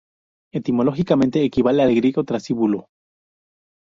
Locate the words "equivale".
1.43-1.83